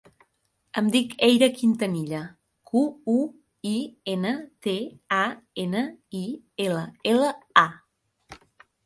[0.79, 2.21] Em dic Eyra Quintanilla:
[2.69, 2.81] cu,
[3.15, 3.17] u,
[3.73, 3.73] i,
[4.15, 4.31] ena,
[4.69, 4.75] te,
[5.19, 5.21] a,
[5.65, 5.85] ena,
[6.21, 6.23] i,
[6.69, 7.29] ela, ela,
[7.67, 8.41] a.